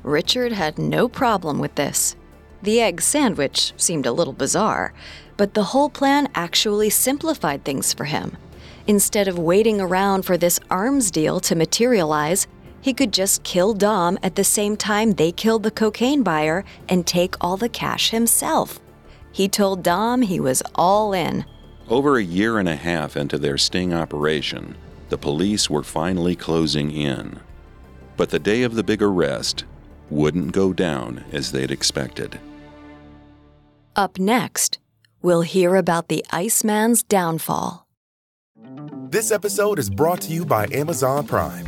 [0.04, 2.16] Richard had no problem with this.
[2.62, 4.94] The egg sandwich seemed a little bizarre,
[5.38, 8.38] but the whole plan actually simplified things for him.
[8.86, 12.48] Instead of waiting around for this arms deal to materialize,
[12.82, 17.08] he could just kill Dom at the same time they killed the cocaine buyer and
[17.08, 18.80] take all the cash himself.
[19.32, 21.46] He told Dom he was all in.
[21.89, 24.76] Over a year and a half into their sting operation,
[25.08, 27.39] the police were finally closing in.
[28.18, 29.63] But the day of the big arrest
[30.10, 32.39] wouldn't go down as they'd expected.
[33.96, 34.80] Up next,
[35.22, 37.88] we'll hear about the Iceman's downfall.
[39.10, 41.68] This episode is brought to you by Amazon Prime.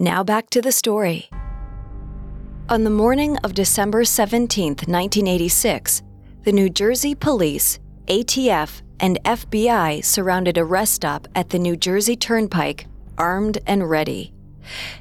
[0.00, 1.28] Now back to the story.
[2.68, 6.04] On the morning of December 17, 1986,
[6.44, 12.14] the New Jersey police, ATF, and FBI surrounded a rest stop at the New Jersey
[12.14, 12.86] Turnpike,
[13.18, 14.32] armed and ready.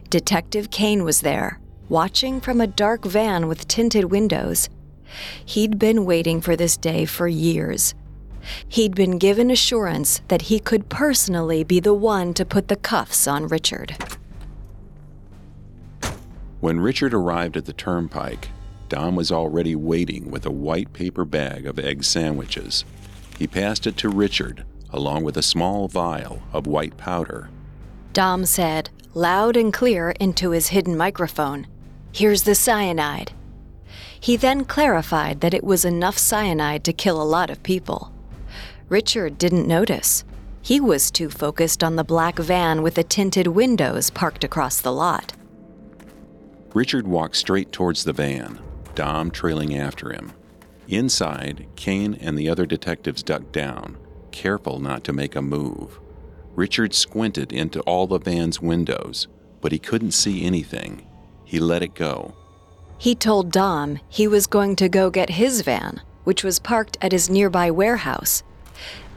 [0.10, 4.68] Detective Kane was there, watching from a dark van with tinted windows.
[5.46, 7.94] He'd been waiting for this day for years.
[8.68, 13.28] He'd been given assurance that he could personally be the one to put the cuffs
[13.28, 13.96] on Richard.
[16.68, 18.50] When Richard arrived at the turnpike,
[18.90, 22.84] Dom was already waiting with a white paper bag of egg sandwiches.
[23.40, 27.50] He passed it to Richard, along with a small vial of white powder.
[28.12, 31.68] Dom said, loud and clear into his hidden microphone,
[32.12, 33.32] Here's the cyanide.
[34.20, 38.12] He then clarified that it was enough cyanide to kill a lot of people.
[38.90, 40.26] Richard didn't notice.
[40.62, 44.92] He was too focused on the black van with the tinted windows parked across the
[44.92, 45.32] lot.
[46.78, 48.60] Richard walked straight towards the van,
[48.94, 50.34] Dom trailing after him.
[50.88, 53.98] Inside, Kane and the other detectives ducked down,
[54.30, 56.00] careful not to make a move.
[56.54, 59.28] Richard squinted into all the van's windows,
[59.60, 61.08] but he couldn't see anything.
[61.44, 62.36] He let it go.
[63.00, 67.12] He told Dom he was going to go get his van, which was parked at
[67.12, 68.44] his nearby warehouse.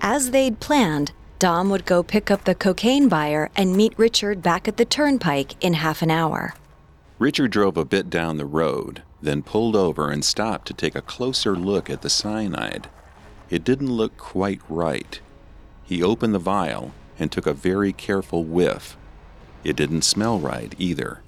[0.01, 4.67] As they'd planned, Dom would go pick up the cocaine buyer and meet Richard back
[4.67, 6.55] at the turnpike in half an hour.
[7.21, 11.03] Richard drove a bit down the road, then pulled over and stopped to take a
[11.03, 12.89] closer look at the cyanide.
[13.51, 15.21] It didn't look quite right.
[15.85, 18.97] He opened the vial and took a very careful whiff.
[19.65, 21.21] It didn't smell right either.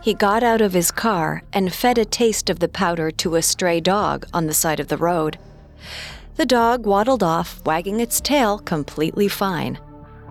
[0.00, 3.42] He got out of his car and fed a taste of the powder to a
[3.42, 5.36] stray dog on the side of the road.
[6.36, 9.78] The dog waddled off, wagging its tail completely fine.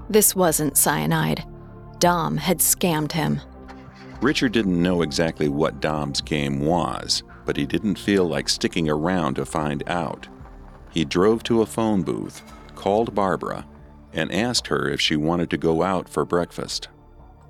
[0.10, 1.46] This wasn't cyanide.
[2.00, 3.40] Dom had scammed him.
[4.26, 9.36] Richard didn't know exactly what Dom's game was, but he didn't feel like sticking around
[9.36, 10.28] to find out.
[10.90, 12.42] He drove to a phone booth,
[12.74, 13.68] called Barbara,
[14.14, 16.90] and asked her if she wanted to go out for breakfast.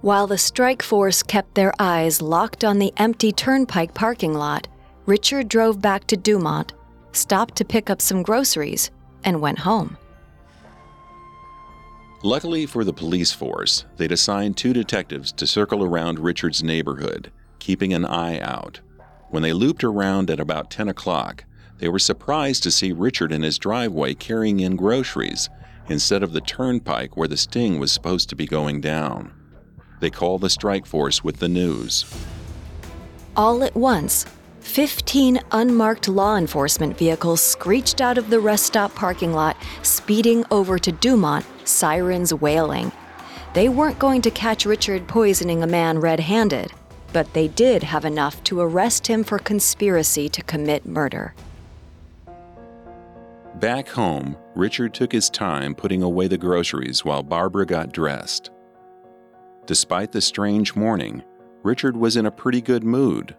[0.01, 4.67] While the strike force kept their eyes locked on the empty turnpike parking lot,
[5.05, 6.73] Richard drove back to Dumont,
[7.13, 8.91] stopped to pick up some groceries,
[9.23, 9.97] and went home.
[12.25, 17.93] Luckily for the police force, they'd assigned two detectives to circle around Richard's neighborhood, keeping
[17.93, 18.79] an eye out.
[19.29, 21.45] When they looped around at about 10 o'clock,
[21.77, 25.51] they were surprised to see Richard in his driveway carrying in groceries
[25.87, 29.31] instead of the turnpike where the sting was supposed to be going down.
[29.99, 32.11] They called the strike force with the news.
[33.37, 34.25] All at once,
[34.65, 40.77] 15 unmarked law enforcement vehicles screeched out of the rest stop parking lot, speeding over
[40.77, 42.91] to Dumont, sirens wailing.
[43.53, 46.73] They weren't going to catch Richard poisoning a man red handed,
[47.13, 51.35] but they did have enough to arrest him for conspiracy to commit murder.
[53.59, 58.49] Back home, Richard took his time putting away the groceries while Barbara got dressed.
[59.67, 61.23] Despite the strange morning,
[61.63, 63.35] Richard was in a pretty good mood.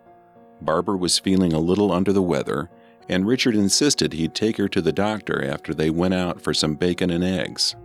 [0.61, 2.71] Barbara was feeling a little under the weather,
[3.09, 6.75] and Richard insisted he'd take her to the doctor after they went out for some
[6.75, 7.77] bacon and eggs.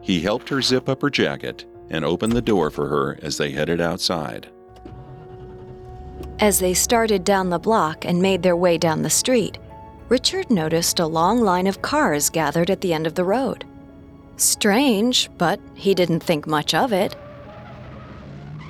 [0.00, 3.52] He helped her zip up her jacket and opened the door for her as they
[3.52, 4.48] headed outside.
[6.40, 9.58] As they started down the block and made their way down the street,
[10.08, 13.64] Richard noticed a long line of cars gathered at the end of the road.
[14.36, 17.16] Strange, but he didn't think much of it.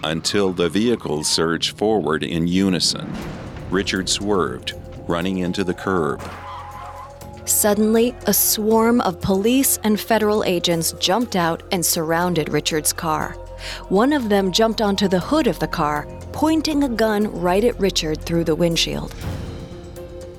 [0.02, 3.10] Until the vehicles surged forward in unison.
[3.74, 4.74] Richard swerved,
[5.08, 6.22] running into the curb.
[7.44, 13.32] Suddenly, a swarm of police and federal agents jumped out and surrounded Richard's car.
[13.88, 17.78] One of them jumped onto the hood of the car, pointing a gun right at
[17.80, 19.12] Richard through the windshield.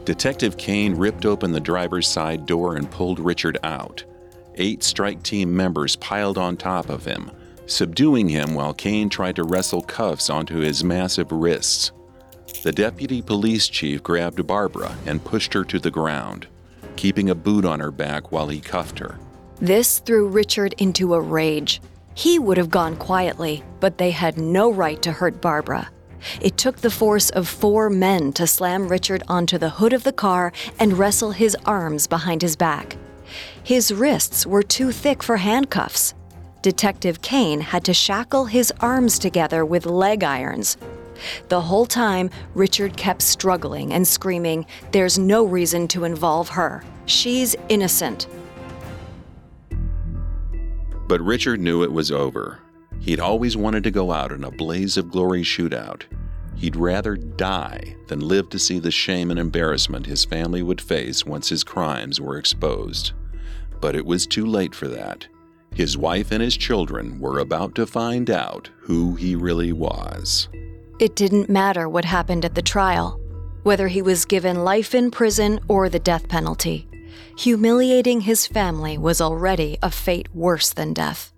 [0.05, 4.05] Detective Kane ripped open the driver's side door and pulled Richard out.
[4.55, 7.29] Eight strike team members piled on top of him,
[7.65, 11.91] subduing him while Kane tried to wrestle cuffs onto his massive wrists.
[12.63, 16.47] The deputy police chief grabbed Barbara and pushed her to the ground,
[16.95, 19.19] keeping a boot on her back while he cuffed her.
[19.59, 21.81] This threw Richard into a rage.
[22.13, 25.89] He would have gone quietly, but they had no right to hurt Barbara.
[26.41, 30.13] It took the force of four men to slam Richard onto the hood of the
[30.13, 32.97] car and wrestle his arms behind his back.
[33.63, 36.13] His wrists were too thick for handcuffs.
[36.61, 40.77] Detective Kane had to shackle his arms together with leg irons.
[41.49, 46.83] The whole time, Richard kept struggling and screaming, There's no reason to involve her.
[47.05, 48.27] She's innocent.
[51.07, 52.59] But Richard knew it was over.
[52.99, 56.03] He'd always wanted to go out in a blaze of glory shootout.
[56.55, 61.25] He'd rather die than live to see the shame and embarrassment his family would face
[61.25, 63.11] once his crimes were exposed.
[63.81, 65.27] But it was too late for that.
[65.73, 70.47] His wife and his children were about to find out who he really was.
[70.97, 73.19] It didn't matter what happened at the trial,
[73.63, 76.87] whether he was given life in prison or the death penalty.
[77.37, 81.33] Humiliating his family was already a fate worse than death.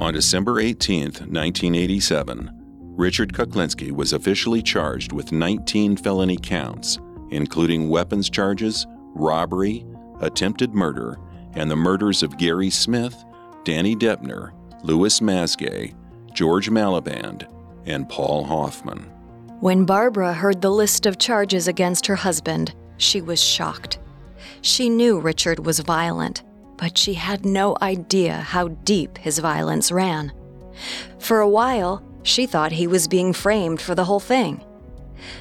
[0.00, 2.50] On December 18, 1987,
[2.96, 6.98] Richard Kuklinski was officially charged with 19 felony counts,
[7.30, 8.84] including weapons charges,
[9.14, 9.86] robbery,
[10.20, 11.18] attempted murder,
[11.52, 13.24] and the murders of Gary Smith,
[13.64, 15.94] Danny Deppner, Louis Masgay,
[16.32, 17.46] George Malliband,
[17.86, 19.10] and Paul Hoffman.
[19.60, 23.98] When Barbara heard the list of charges against her husband, she was shocked.
[24.60, 26.42] She knew Richard was violent,
[26.76, 30.32] but she had no idea how deep his violence ran.
[31.18, 34.62] For a while, she thought he was being framed for the whole thing.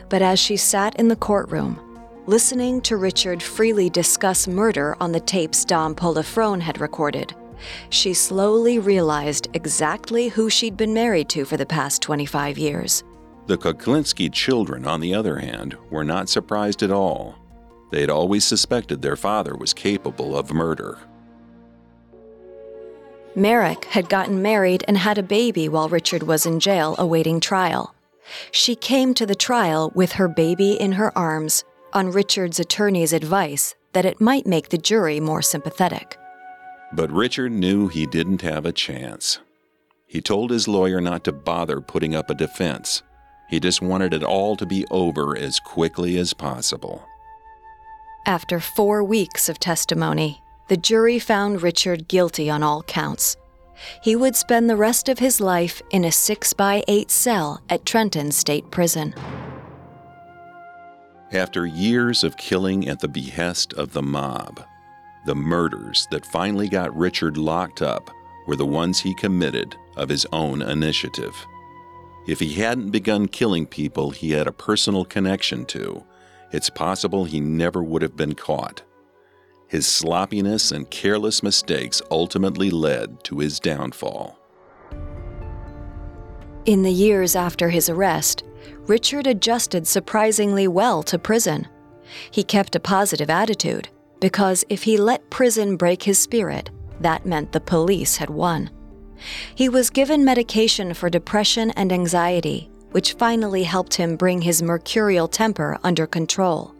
[0.10, 1.80] But as she sat in the courtroom,
[2.26, 7.36] listening to Richard freely discuss murder on the tapes Dom Polifrone had recorded,
[7.90, 13.04] she slowly realized exactly who she'd been married to for the past 25 years.
[13.48, 17.36] The Kuklinski children, on the other hand, were not surprised at all.
[17.92, 20.98] They'd always suspected their father was capable of murder.
[23.36, 27.94] Merrick had gotten married and had a baby while Richard was in jail awaiting trial.
[28.52, 33.76] She came to the trial with her baby in her arms on Richard's attorney's advice
[33.94, 36.18] that it might make the jury more sympathetic.
[36.96, 39.40] But Richard knew he didn't have a chance.
[40.08, 43.04] He told his lawyer not to bother putting up a defense.
[43.50, 47.04] He just wanted it all to be over as quickly as possible.
[48.26, 53.36] After four weeks of testimony, the jury found Richard guilty on all counts.
[54.02, 57.86] He would spend the rest of his life in a 6 by 8 cell at
[57.86, 59.14] Trenton State Prison.
[61.34, 64.64] After years of killing at the behest of the mob,
[65.26, 68.10] the murders that finally got Richard locked up
[68.48, 71.36] were the ones he committed of his own initiative.
[72.28, 76.04] If he hadn't begun killing people he had a personal connection to,
[76.52, 78.84] it's possible he never would have been caught.
[79.68, 84.40] His sloppiness and careless mistakes ultimately led to his downfall.
[86.66, 88.44] In the years after his arrest,
[88.88, 91.68] Richard adjusted surprisingly well to prison.
[92.32, 93.90] He kept a positive attitude
[94.20, 96.70] because if he let prison break his spirit,
[97.02, 98.70] that meant the police had won.
[99.56, 105.28] He was given medication for depression and anxiety, which finally helped him bring his mercurial
[105.28, 106.74] temper under control.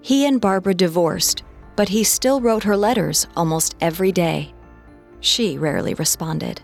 [0.00, 1.42] He and Barbara divorced,
[1.74, 4.54] but he still wrote her letters almost every day.
[5.20, 6.62] She rarely responded.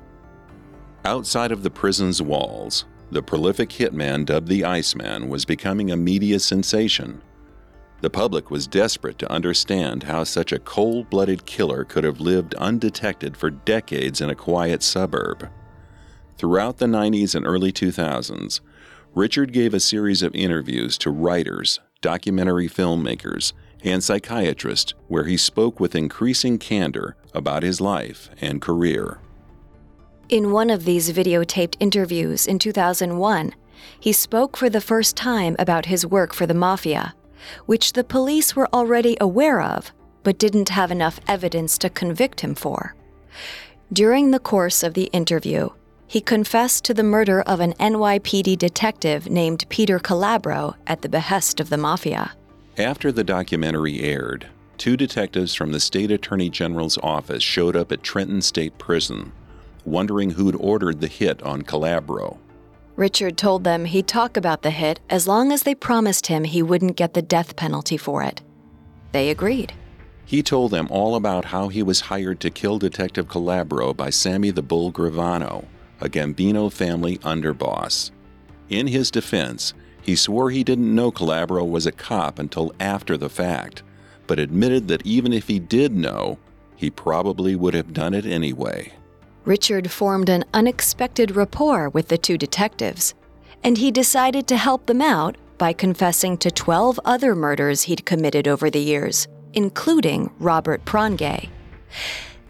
[1.05, 6.39] Outside of the prison's walls, the prolific hitman dubbed the Iceman was becoming a media
[6.39, 7.21] sensation.
[8.03, 12.53] The public was desperate to understand how such a cold blooded killer could have lived
[12.57, 15.49] undetected for decades in a quiet suburb.
[16.37, 18.59] Throughout the 90s and early 2000s,
[19.15, 23.53] Richard gave a series of interviews to writers, documentary filmmakers,
[23.85, 29.21] and psychiatrists where he spoke with increasing candor about his life and career.
[30.29, 33.55] In one of these videotaped interviews in 2001,
[34.01, 37.15] he spoke for the first time about his work for the Mafia,
[37.67, 42.55] which the police were already aware of but didn't have enough evidence to convict him
[42.55, 42.95] for.
[43.93, 45.71] During the course of the interview,
[46.07, 51.59] he confessed to the murder of an NYPD detective named Peter Calabro at the behest
[51.61, 52.33] of the Mafia.
[52.79, 54.47] After the documentary aired,
[54.79, 59.33] two detectives from the state attorney general's office showed up at Trenton State Prison,
[59.85, 62.39] wondering who'd ordered the hit on Calabro.
[63.03, 66.63] Richard told them he'd talk about the hit as long as they promised him he
[66.63, 68.43] wouldn't get the death penalty for it.
[69.11, 69.73] They agreed.
[70.25, 74.53] He told them all about how he was hired to kill Detective Calabro by Sammy
[74.53, 75.65] the Bull Gravano,
[76.01, 78.13] a Gambino family underboss.
[78.69, 83.29] In his defense, he swore he didn't know Calabro was a cop until after the
[83.29, 83.83] fact,
[84.29, 86.39] but admitted that even if he did know,
[86.77, 88.93] he probably would have done it anyway.
[89.45, 93.15] Richard formed an unexpected rapport with the two detectives,
[93.65, 98.47] and he decided to help them out by confessing to 12 other murders he'd committed
[98.47, 101.49] over the years, including Robert Prongay.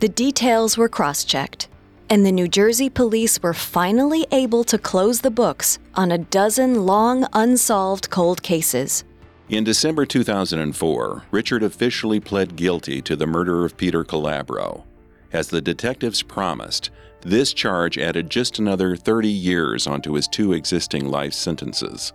[0.00, 1.68] The details were cross checked,
[2.10, 6.84] and the New Jersey police were finally able to close the books on a dozen
[6.84, 9.04] long unsolved cold cases.
[9.48, 14.84] In December 2004, Richard officially pled guilty to the murder of Peter Calabro.
[15.32, 16.90] As the detectives promised,
[17.22, 22.12] this charge added just another 30 years onto his two existing life sentences.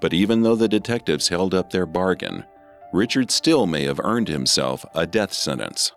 [0.00, 2.44] But even though the detectives held up their bargain,
[2.92, 5.92] Richard still may have earned himself a death sentence.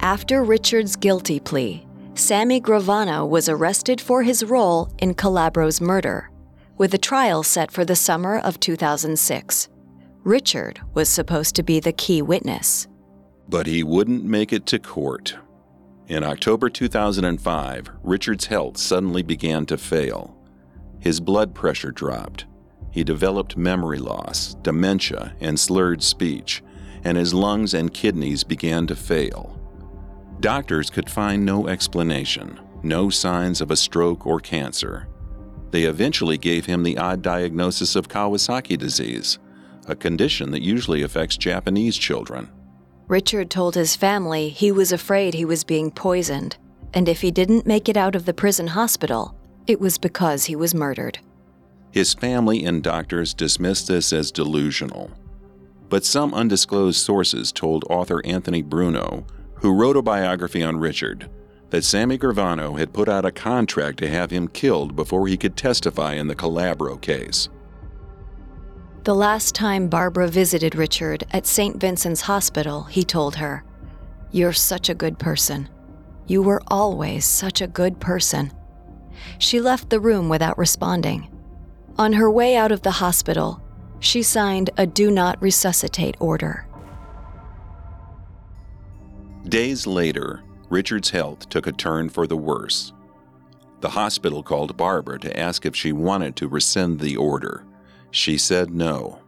[0.00, 6.30] After Richard's guilty plea, Sammy Gravano was arrested for his role in Calabro's murder,
[6.76, 9.68] with a trial set for the summer of 2006.
[10.24, 12.88] Richard was supposed to be the key witness.
[13.52, 15.36] But he wouldn't make it to court.
[16.08, 20.34] In October 2005, Richard's health suddenly began to fail.
[21.00, 22.46] His blood pressure dropped.
[22.90, 26.62] He developed memory loss, dementia, and slurred speech,
[27.04, 29.60] and his lungs and kidneys began to fail.
[30.40, 35.08] Doctors could find no explanation, no signs of a stroke or cancer.
[35.72, 39.38] They eventually gave him the odd diagnosis of Kawasaki disease,
[39.86, 42.48] a condition that usually affects Japanese children.
[43.12, 46.56] Richard told his family he was afraid he was being poisoned,
[46.94, 49.36] and if he didn't make it out of the prison hospital,
[49.66, 51.18] it was because he was murdered.
[51.90, 55.10] His family and doctors dismissed this as delusional.
[55.90, 61.28] But some undisclosed sources told author Anthony Bruno, who wrote a biography on Richard,
[61.68, 65.58] that Sammy Gravano had put out a contract to have him killed before he could
[65.58, 67.50] testify in the Calabro case.
[69.04, 71.76] The last time Barbara visited Richard at St.
[71.80, 73.64] Vincent's Hospital, he told her,
[74.30, 75.68] You're such a good person.
[76.28, 78.52] You were always such a good person.
[79.38, 81.28] She left the room without responding.
[81.98, 83.60] On her way out of the hospital,
[83.98, 86.68] she signed a do not resuscitate order.
[89.48, 92.92] Days later, Richard's health took a turn for the worse.
[93.80, 97.66] The hospital called Barbara to ask if she wanted to rescind the order.
[98.12, 99.18] She said no.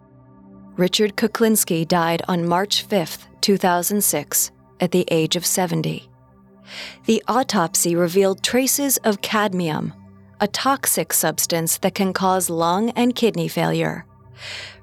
[0.77, 6.09] Richard Kuklinski died on March 5, 2006, at the age of 70.
[7.07, 9.93] The autopsy revealed traces of cadmium,
[10.41, 14.05] a toxic substance that can cause lung and kidney failure.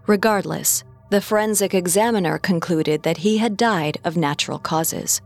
[0.07, 5.21] Regardless, the forensic examiner concluded that he had died of natural causes.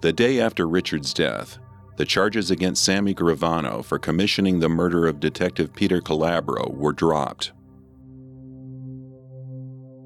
[0.00, 1.58] The day after Richard's death,
[1.96, 7.52] the charges against Sammy Gravano for commissioning the murder of Detective Peter Calabro were dropped.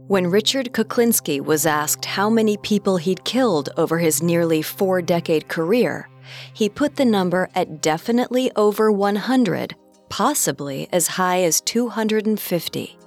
[0.06, 5.48] When Richard Kuklinski was asked how many people he'd killed over his nearly four decade
[5.48, 6.10] career,
[6.52, 9.74] he put the number at definitely over 100,
[10.10, 12.98] possibly as high as 250.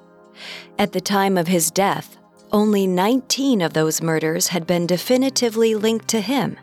[0.79, 2.17] At the time of his death,
[2.51, 6.57] only 19 of those murders had been definitively linked to him,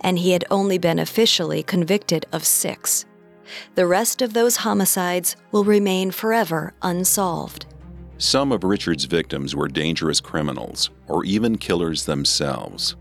[0.00, 3.04] and he had only been officially convicted of six.
[3.74, 7.66] The rest of those homicides will remain forever unsolved.
[8.18, 12.96] Some of Richard's victims were dangerous criminals or even killers themselves.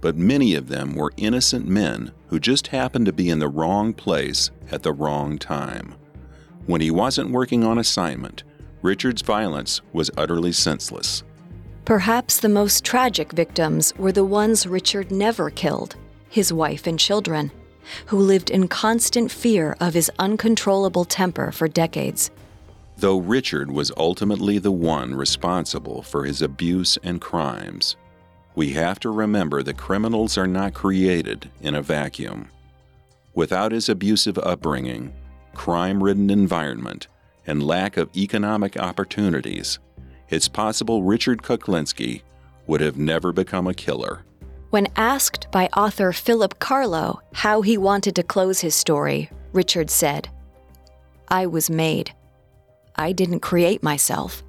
[0.00, 3.92] But many of them were innocent men who just happened to be in the wrong
[3.92, 5.94] place at the wrong time.
[6.66, 8.44] When he wasn't working on assignment,
[8.82, 11.22] Richard's violence was utterly senseless.
[11.84, 15.96] Perhaps the most tragic victims were the ones Richard never killed
[16.28, 17.50] his wife and children,
[18.06, 22.30] who lived in constant fear of his uncontrollable temper for decades.
[22.98, 27.96] Though Richard was ultimately the one responsible for his abuse and crimes,
[28.54, 32.48] we have to remember that criminals are not created in a vacuum.
[33.34, 35.12] Without his abusive upbringing,
[35.52, 37.06] crime ridden environment,
[37.46, 39.78] and lack of economic opportunities,
[40.30, 42.22] it's possible Richard Kuklinski
[42.66, 44.24] would have never become a killer.
[44.70, 50.28] When asked by author Philip Carlo how he wanted to close his story, Richard said,
[51.28, 52.12] I was made.
[52.96, 54.42] I didn't create myself.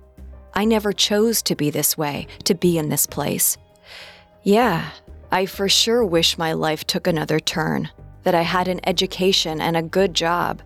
[0.54, 3.58] I never chose to be this way, to be in this place.
[4.43, 4.89] Yeah,
[5.32, 7.89] I for sure wish my life took another turn,
[8.24, 10.62] that I had an education and a good job.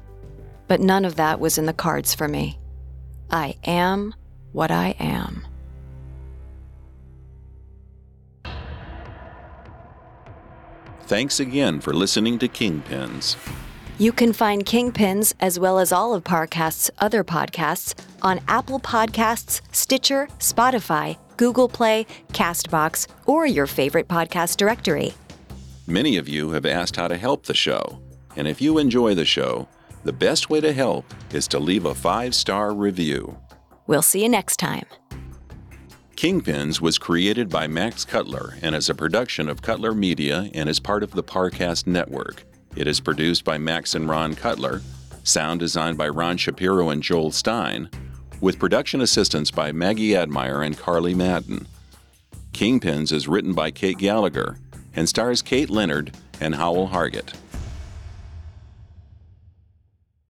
[0.67, 2.59] But none of that was in the cards for me.
[3.29, 4.13] I am
[4.51, 5.45] what I am.
[11.03, 13.35] Thanks again for listening to Kingpins.
[14.01, 17.93] You can find Kingpins as well as all of Parcast's other podcasts
[18.23, 25.13] on Apple Podcasts, Stitcher, Spotify, Google Play, Castbox, or your favorite podcast directory.
[25.85, 28.01] Many of you have asked how to help the show,
[28.35, 29.67] and if you enjoy the show,
[30.03, 33.37] the best way to help is to leave a five star review.
[33.85, 34.87] We'll see you next time.
[36.15, 40.79] Kingpins was created by Max Cutler and is a production of Cutler Media and is
[40.79, 42.45] part of the Parcast Network.
[42.75, 44.81] It is produced by Max and Ron Cutler,
[45.23, 47.89] sound designed by Ron Shapiro and Joel Stein,
[48.39, 51.67] with production assistance by Maggie Admire and Carly Madden.
[52.53, 54.57] Kingpins is written by Kate Gallagher
[54.95, 57.33] and stars Kate Leonard and Howell Hargett.